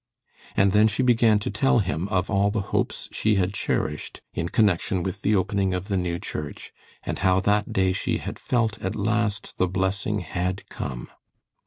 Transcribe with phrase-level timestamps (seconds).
[0.57, 4.49] And then she began to tell him of all the hopes she had cherished in
[4.49, 8.81] connection with the opening of the new church, and how that day she had felt
[8.81, 11.07] at last the blessing had come.